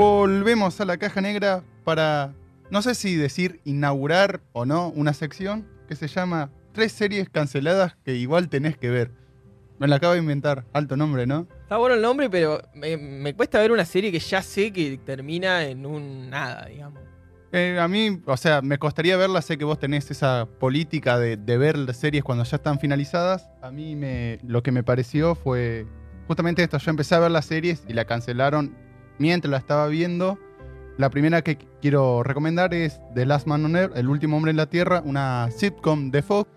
[0.00, 2.32] Volvemos a la caja negra para,
[2.70, 7.98] no sé si decir inaugurar o no, una sección que se llama Tres series canceladas
[8.02, 9.10] que igual tenés que ver.
[9.78, 11.46] Me la acabo de inventar, alto nombre, ¿no?
[11.64, 14.96] Está bueno el nombre, pero me, me cuesta ver una serie que ya sé que
[15.04, 17.02] termina en un nada, digamos.
[17.52, 21.36] Eh, a mí, o sea, me costaría verla, sé que vos tenés esa política de,
[21.36, 23.50] de ver las series cuando ya están finalizadas.
[23.60, 25.86] A mí me, lo que me pareció fue
[26.26, 28.88] justamente esto, yo empecé a ver las series y la cancelaron
[29.20, 30.38] mientras la estaba viendo.
[30.96, 34.56] La primera que quiero recomendar es The Last Man on Earth, El último hombre en
[34.56, 36.50] la Tierra, una sitcom de Fox,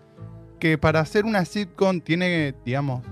[0.58, 3.04] que para hacer una sitcom tiene, digamos,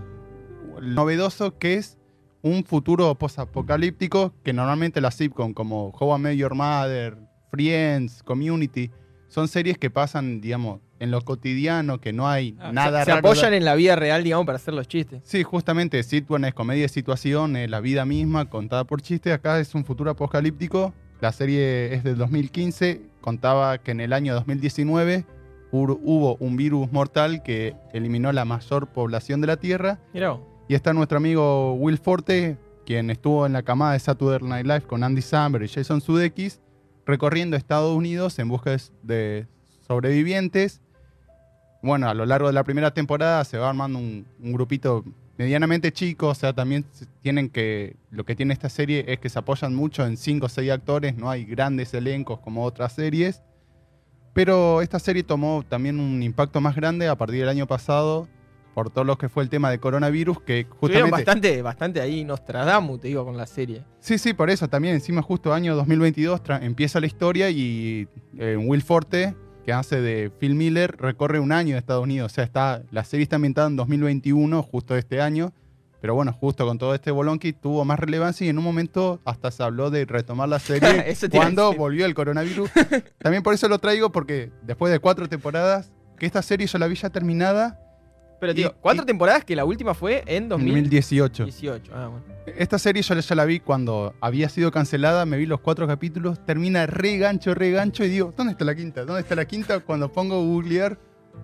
[0.80, 1.98] novedoso que es
[2.40, 7.16] un futuro posapocalíptico que normalmente las sitcom como How I Met Your Mother,
[7.50, 8.90] Friends, Community,
[9.28, 13.10] son series que pasan, digamos, en lo cotidiano, que no hay Ah, nada se, se
[13.14, 13.28] raro.
[13.28, 15.20] apoyan en la vida real, digamos, para hacer los chistes.
[15.24, 19.32] Sí, justamente, sitcom es comedia de situación, es la vida misma contada por chiste.
[19.32, 20.92] Acá es un futuro apocalíptico.
[21.20, 23.00] La serie es del 2015.
[23.20, 25.24] Contaba que en el año 2019
[25.72, 29.98] hu- hubo un virus mortal que eliminó la mayor población de la Tierra.
[30.14, 30.36] Mirá.
[30.68, 32.56] Y está nuestro amigo Will Forte,
[32.86, 36.60] quien estuvo en la camada de Saturday Night Live con Andy Samberg y Jason Sudeikis,
[37.06, 39.46] recorriendo Estados Unidos en busca de
[39.86, 40.80] sobrevivientes.
[41.82, 45.04] Bueno, a lo largo de la primera temporada se va armando un, un grupito
[45.36, 46.84] medianamente chico, o sea, también
[47.20, 50.48] tienen que, lo que tiene esta serie es que se apoyan mucho en 5 o
[50.48, 53.42] 6 actores, no hay grandes elencos como otras series,
[54.32, 58.28] pero esta serie tomó también un impacto más grande a partir del año pasado
[58.74, 61.10] por todo lo que fue el tema de coronavirus, que justamente...
[61.10, 63.82] bastante, bastante ahí Nostradamus, te digo, con la serie.
[64.00, 64.94] Sí, sí, por eso también.
[64.94, 69.34] Encima, justo año 2022 tra- empieza la historia y eh, Will Forte,
[69.64, 72.32] que hace de Phil Miller, recorre un año de Estados Unidos.
[72.32, 75.52] O sea, está, la serie está ambientada en 2021, justo este año.
[76.00, 79.52] Pero bueno, justo con todo este bolonqui tuvo más relevancia y en un momento hasta
[79.52, 82.70] se habló de retomar la serie cuando volvió el coronavirus.
[83.18, 86.88] También por eso lo traigo, porque después de cuatro temporadas, que esta serie yo la
[86.88, 87.81] vi ya terminada
[88.42, 91.44] Pero, Y- tío, cuatro y- temporadas que la última fue en en 2018.
[91.44, 91.92] 2018.
[91.94, 92.24] Ah, bueno.
[92.58, 96.44] Esta serie yo ya la vi cuando había sido cancelada, me vi los cuatro capítulos,
[96.44, 99.04] termina re gancho, re gancho y digo, ¿dónde está la quinta?
[99.04, 99.78] ¿Dónde está la quinta?
[99.78, 100.98] Cuando pongo googlear,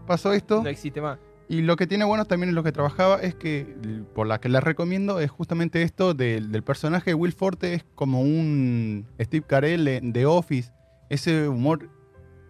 [0.08, 0.60] pasó esto.
[0.60, 1.20] No existe más.
[1.48, 3.76] Y lo que tiene bueno también en lo que trabajaba es que,
[4.12, 7.84] por la que la recomiendo, es justamente esto del, del personaje de Will Forte, es
[7.94, 10.72] como un Steve Carell de Office,
[11.10, 11.88] ese humor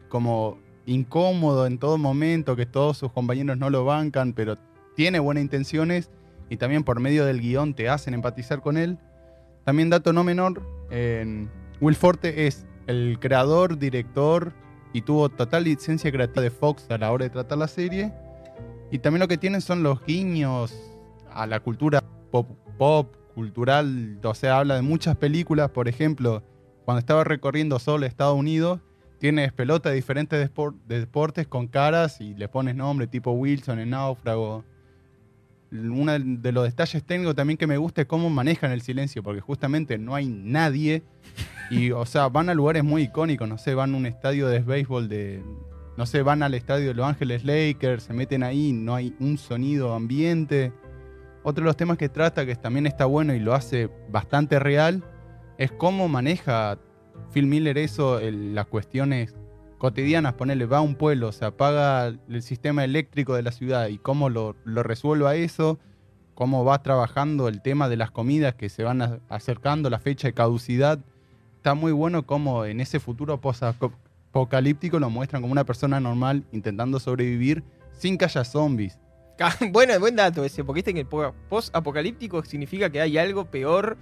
[0.09, 4.57] como incómodo en todo momento, que todos sus compañeros no lo bancan, pero
[4.97, 6.11] tiene buenas intenciones
[6.49, 8.99] y también por medio del guion te hacen empatizar con él.
[9.65, 11.51] También dato no menor, en
[11.81, 14.55] Will Forte es el creador, director
[14.95, 18.13] y tuvo total licencia creativa de Fox a la hora de tratar la serie.
[18.91, 20.75] Y también lo que tienen son los guiños
[21.31, 22.49] a la cultura pop,
[22.79, 26.43] pop, cultural, o sea, habla de muchas películas, por ejemplo,
[26.87, 28.81] cuando estaba recorriendo solo Estados Unidos,
[29.19, 30.51] tienes pelota de diferentes
[30.87, 34.65] de deportes con caras y le pones nombre tipo Wilson en Náufrago.
[35.71, 39.41] Uno de los detalles técnicos también que me gusta es cómo manejan el silencio, porque
[39.41, 41.03] justamente no hay nadie
[41.71, 44.61] y, o sea, van a lugares muy icónicos, no sé, van a un estadio de
[44.61, 45.43] béisbol de,
[45.99, 49.37] no sé, van al estadio de Los Ángeles Lakers, se meten ahí, no hay un
[49.37, 50.73] sonido ambiente.
[51.43, 55.05] Otro de los temas que trata, que también está bueno y lo hace bastante real,
[55.59, 56.79] es cómo maneja
[57.33, 59.35] Phil Miller eso, el- las cuestiones
[59.79, 60.35] cotidianas.
[60.35, 64.29] Ponerle, va a un pueblo, se apaga el sistema eléctrico de la ciudad y cómo
[64.31, 65.79] lo, resuelva eso,
[66.35, 70.29] cómo va trabajando el tema de las comidas que se van a- acercando, la fecha
[70.29, 70.99] de caducidad.
[71.57, 77.01] Está muy bueno cómo en ese futuro post-apocalíptico lo muestran como una persona normal intentando
[77.01, 78.99] sobrevivir sin que haya zombies.
[79.73, 83.97] Bueno, buen dato ese, porque po- post-apocalíptico significa que hay algo peor,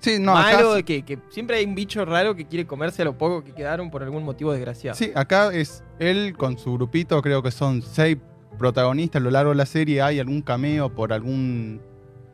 [0.00, 3.02] Sí, no, acá malo, sí- que, que siempre hay un bicho raro que quiere comerse
[3.02, 4.96] a lo poco que quedaron por algún motivo desgraciado.
[4.96, 8.16] Sí, acá es él con su grupito, creo que son seis
[8.58, 10.02] protagonistas a lo largo de la serie.
[10.02, 11.80] Hay algún cameo por algún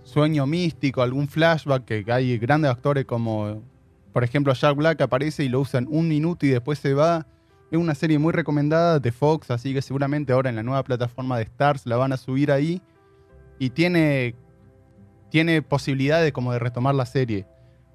[0.05, 3.63] sueño místico, algún flashback, que hay grandes actores como,
[4.13, 7.27] por ejemplo, Jack Black aparece y lo usan un minuto y después se va.
[7.71, 11.37] Es una serie muy recomendada de Fox, así que seguramente ahora en la nueva plataforma
[11.37, 12.81] de Stars la van a subir ahí.
[13.59, 14.37] Y tiene,
[15.31, 17.45] tiene posibilidades como de retomar la serie.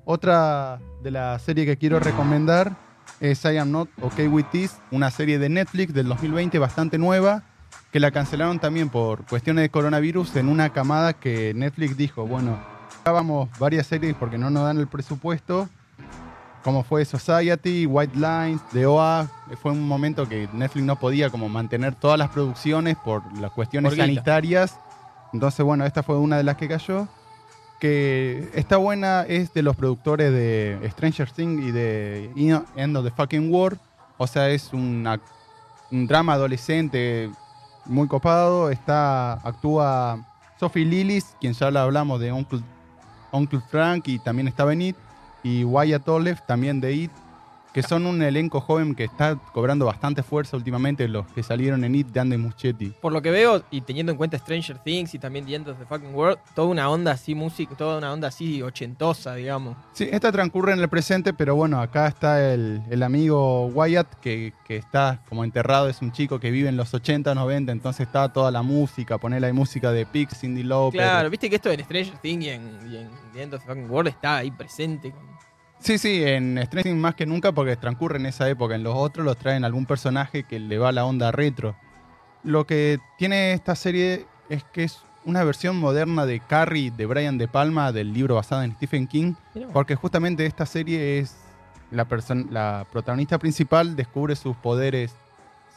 [0.05, 2.75] Otra de las series que quiero recomendar
[3.19, 7.43] es I Am Not Okay With This, una serie de Netflix del 2020 bastante nueva,
[7.91, 12.57] que la cancelaron también por cuestiones de coronavirus en una camada que Netflix dijo, bueno,
[13.03, 15.69] grabamos varias series porque no nos dan el presupuesto,
[16.63, 19.29] como fue Society, White Lines, The OA,
[19.61, 23.95] fue un momento que Netflix no podía como mantener todas las producciones por las cuestiones
[23.95, 24.79] sanitarias,
[25.31, 27.07] entonces bueno, esta fue una de las que cayó
[27.81, 32.29] que está buena es de los productores de Stranger Things y de
[32.75, 33.79] End of the Fucking World.
[34.19, 35.03] O sea, es un
[35.89, 37.31] drama adolescente
[37.85, 38.69] muy copado.
[38.69, 40.23] Está, actúa
[40.59, 42.61] Sophie Lillis, quien ya la hablamos de Uncle,
[43.71, 44.95] Frank y también estaba en It.
[45.41, 47.11] Y Wyatt Olive, también de It.
[47.73, 51.95] Que son un elenco joven que está cobrando bastante fuerza últimamente, los que salieron en
[51.95, 52.93] It de Andy Muschietti.
[53.01, 55.79] Por lo que veo, y teniendo en cuenta Stranger Things y también The End of
[55.79, 59.77] the Fucking World, toda una onda así música, toda una onda así ochentosa, digamos.
[59.93, 64.53] Sí, esta transcurre en el presente, pero bueno, acá está el, el amigo Wyatt, que,
[64.65, 68.33] que está como enterrado, es un chico que vive en los 80, 90, entonces está
[68.33, 70.99] toda la música, ponerle ahí música de Pix, Cindy Lauper.
[70.99, 73.67] Claro, viste que esto en Stranger Things y en, y en The End of the
[73.67, 75.11] Fucking World está ahí presente.
[75.11, 75.31] con-
[75.81, 78.75] Sí, sí, en Stranger Things más que nunca porque transcurre en esa época.
[78.75, 81.75] En los otros los traen algún personaje que le va la onda retro.
[82.43, 87.39] Lo que tiene esta serie es que es una versión moderna de Carrie de Brian
[87.39, 89.33] De Palma, del libro basado en Stephen King.
[89.73, 91.35] Porque justamente esta serie es
[91.89, 92.07] la,
[92.51, 95.15] la protagonista principal descubre sus poderes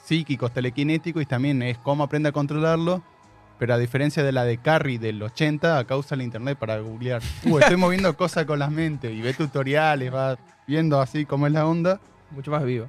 [0.05, 3.03] psíquicos, telequinéticos y también es cómo aprende a controlarlo.
[3.59, 7.23] Pero a diferencia de la de Carrie del 80, acá usa el internet para googlear.
[7.45, 10.37] Uh, estoy moviendo cosas con las mentes y ve tutoriales, va
[10.67, 12.01] viendo así cómo es la onda.
[12.31, 12.89] Mucho más vivo.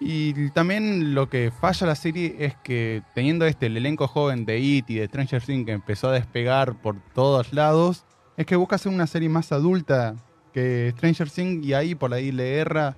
[0.00, 4.58] Y también lo que falla la serie es que teniendo este el elenco joven de
[4.60, 8.04] It y de Stranger Things que empezó a despegar por todos lados,
[8.36, 10.14] es que busca hacer una serie más adulta
[10.52, 12.96] que Stranger Things y ahí por ahí le erra,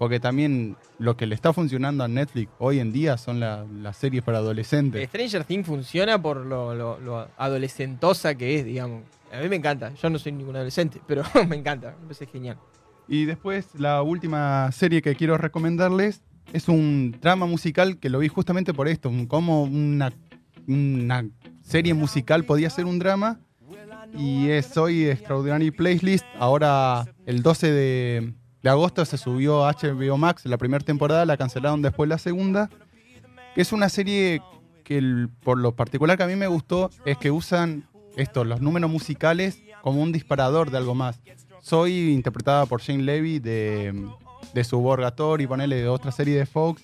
[0.00, 3.98] porque también lo que le está funcionando a Netflix hoy en día son la- las
[3.98, 5.06] series para adolescentes.
[5.10, 9.02] Stranger Things funciona por lo, lo- lo adolescentosa que es, digamos.
[9.30, 9.92] A mí me encanta.
[9.94, 11.94] Yo no soy ningún adolescente, pero me encanta.
[12.00, 12.56] Me parece genial.
[13.08, 16.22] Y después la última serie que quiero recomendarles
[16.54, 20.14] es un drama musical que lo vi justamente por esto, como una,
[20.66, 21.28] una
[21.60, 23.38] serie musical podía ser un drama.
[24.16, 26.24] Y es hoy Extraordinary Playlist.
[26.38, 28.32] Ahora el 12 de,
[28.62, 32.68] de agosto se subió a HBO Max la primera temporada, la cancelaron después la segunda.
[33.56, 34.42] Es una serie
[34.84, 38.90] que por lo particular que a mí me gustó es que usan esto, los números
[38.90, 41.22] musicales como un disparador de algo más.
[41.60, 44.08] Soy interpretada por Jane Levy de,
[44.52, 46.82] de Suborgatory, ponerle de otra serie de Fox.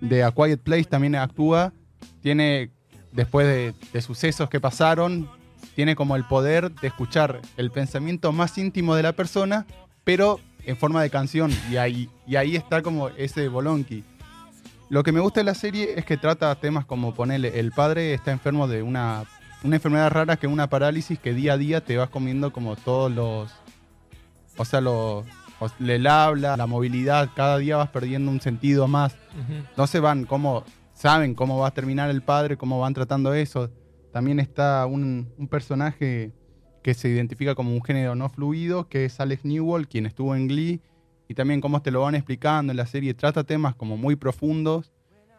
[0.00, 1.72] De A Quiet Place también actúa.
[2.20, 2.70] Tiene,
[3.12, 5.28] después de, de sucesos que pasaron,
[5.74, 9.66] tiene como el poder de escuchar el pensamiento más íntimo de la persona,
[10.04, 11.50] pero en forma de canción.
[11.70, 14.04] Y ahí, y ahí está como ese bolonqui.
[14.90, 18.14] Lo que me gusta de la serie es que trata temas como ponerle, el padre
[18.14, 19.24] está enfermo de una,
[19.62, 22.76] una enfermedad rara que es una parálisis que día a día te vas comiendo como
[22.76, 23.52] todos los...
[24.56, 25.26] O sea, los,
[25.78, 29.14] el habla, la movilidad, cada día vas perdiendo un sentido más.
[29.70, 30.64] Entonces van como,
[30.94, 33.70] saben cómo va a terminar el padre, cómo van tratando eso.
[34.12, 36.32] También está un, un personaje
[36.88, 40.48] que se identifica como un género no fluido, que es Alex Newell, quien estuvo en
[40.48, 40.80] Glee,
[41.28, 43.12] y también cómo te lo van explicando en la serie.
[43.12, 44.90] Trata temas como muy profundos.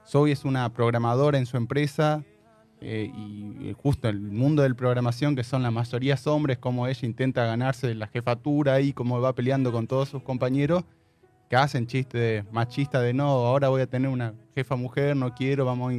[0.07, 2.24] Zoe es una programadora en su empresa,
[2.81, 7.07] eh, y justo el mundo de la programación, que son la mayoría hombres, cómo ella
[7.07, 10.83] intenta ganarse la jefatura y cómo va peleando con todos sus compañeros,
[11.50, 15.65] que hacen chistes machistas de no, ahora voy a tener una jefa mujer, no quiero,
[15.65, 15.95] vamos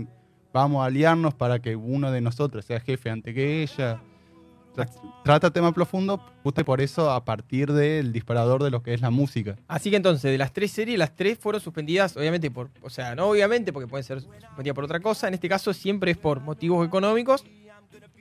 [0.52, 4.00] vamos a aliarnos para que uno de nosotros sea jefe ante que ella.
[4.74, 4.88] Tra-
[5.24, 9.10] Trata temas profundos, justo por eso a partir del disparador de lo que es la
[9.10, 9.56] música.
[9.68, 13.14] Así que entonces, de las tres series, las tres fueron suspendidas, obviamente por, o sea,
[13.14, 15.28] no obviamente, porque pueden ser suspendidas por otra cosa.
[15.28, 17.44] En este caso siempre es por motivos económicos.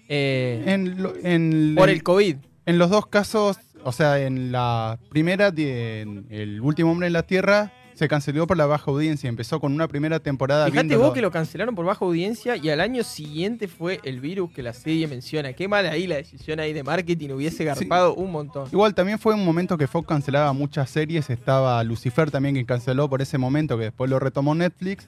[0.10, 2.38] eh, En, lo- en por el COVID.
[2.66, 7.24] En los dos casos, o sea, en la primera, en El último hombre en la
[7.24, 9.28] Tierra, se canceló por la baja audiencia.
[9.30, 10.66] Empezó con una primera temporada.
[10.66, 14.20] Fíjate viéndolo- vos que lo cancelaron por baja audiencia y al año siguiente fue el
[14.22, 15.54] virus que la serie menciona.
[15.54, 18.68] Qué mal ahí la decisión ahí de marketing, hubiese garpado un montón.
[18.72, 21.30] Igual también fue un momento que Fox cancelaba muchas series.
[21.30, 25.08] Estaba Lucifer también que canceló por ese momento, que después lo retomó Netflix.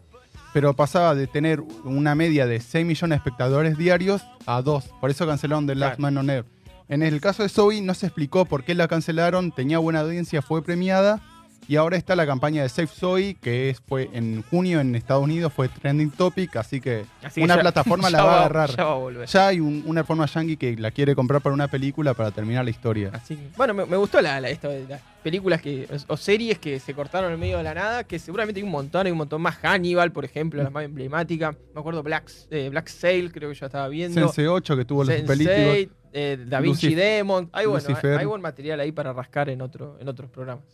[0.53, 4.83] Pero pasaba de tener una media de 6 millones de espectadores diarios a 2.
[4.99, 6.01] Por eso cancelaron The Last Claro.
[6.01, 6.47] Man on Earth.
[6.89, 9.53] En el caso de Zoe no se explicó por qué la cancelaron.
[9.53, 11.21] Tenía buena audiencia, fue premiada.
[11.67, 15.23] Y ahora está la campaña de Safe Zoe, que es, fue en junio en Estados
[15.23, 18.75] Unidos, fue trending topic, así que Así que una ya- plataforma la va a agarrar.
[18.75, 19.27] Ya va a volver.
[19.27, 22.65] Ya hay un- una forma yankee que la quiere comprar para una película para terminar
[22.65, 23.11] la historia.
[23.13, 26.17] Así que, bueno, me, me gustó la, la- esto de las películas que, o, o
[26.17, 29.11] series que se cortaron en medio de la nada, que seguramente hay un montón, hay
[29.13, 29.55] un montón más.
[29.63, 31.55] Hannibal, por ejemplo, la más emblemática.
[31.73, 34.19] Me acuerdo Black, eh, Black Sail, creo que yo estaba viendo.
[34.19, 35.87] Sense 8 que tuvo los Sense8, películas.
[36.11, 37.49] eh, Da Vinci Lucif- Demon.
[37.53, 38.19] Hay, bueno, hay, Lucifer.
[38.19, 40.65] hay buen material ahí para rascar en, otro, en otros programas.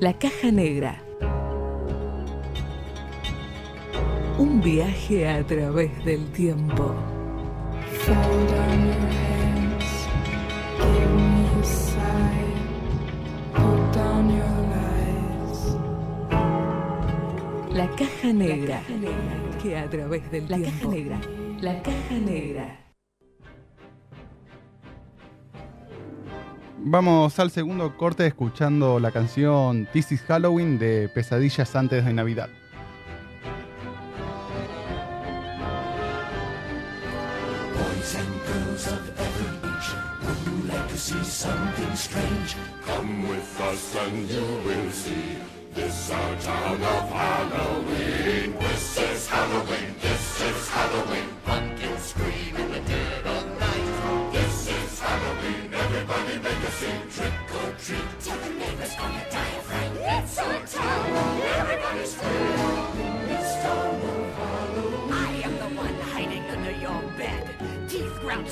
[0.00, 1.00] La caja negra.
[4.38, 6.94] Un viaje a través del tiempo.
[17.72, 18.82] La caja negra.
[19.62, 21.20] Que a través del La caja negra.
[21.60, 22.83] La caja negra.
[26.86, 32.50] Vamos al segundo corte escuchando la canción This is Halloween de Pesadillas antes de Navidad.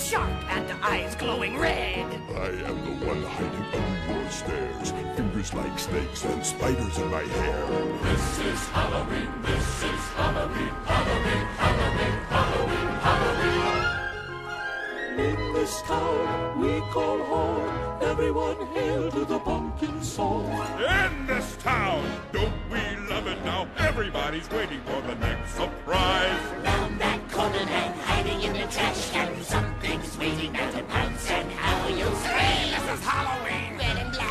[0.02, 2.06] Sharp and eyes glowing red.
[2.34, 4.92] I am the one hiding under your stairs.
[5.16, 7.66] Fingers like snakes and spiders in my hair.
[8.02, 9.28] This is Halloween.
[9.42, 10.74] This is Halloween.
[10.90, 11.46] Halloween.
[11.62, 12.16] Halloween.
[12.34, 12.88] Halloween.
[13.06, 13.82] Halloween.
[15.20, 18.02] In this town we call home.
[18.02, 20.50] Everyone hail to the pumpkin song.
[20.78, 23.68] In this town, don't we love it now?
[23.78, 26.40] Everybody's waiting for the next surprise.
[26.64, 29.11] Round that corner and hiding in the trash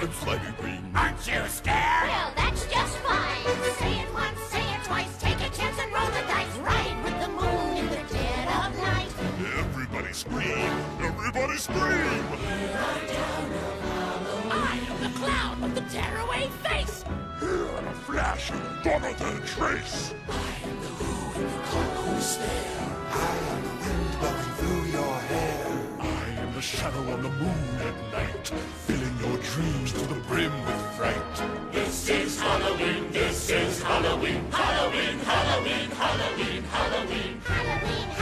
[0.02, 0.42] and black.
[0.42, 0.92] And slimy green.
[0.96, 2.10] Aren't you scared?
[2.10, 3.46] Well, that's just fine.
[3.80, 5.18] Say it once, say it twice.
[5.20, 6.58] Take a chance and roll the dice.
[6.58, 9.10] Ride with the moon in the dead of night.
[9.60, 10.70] Everybody scream.
[11.02, 12.24] Everybody scream.
[14.54, 17.04] I am the clown with the tearaway face.
[17.40, 18.52] Here in a flash,
[18.84, 20.14] gone without a trace.
[20.30, 20.34] I
[20.68, 21.12] am the
[26.78, 28.48] shadow on the moon at night,
[28.88, 31.74] filling your dreams to the brim with fright.
[31.74, 37.42] This is Halloween, this is Halloween, Halloween, Halloween, Halloween, Halloween, Halloween.
[37.44, 38.21] Halloween.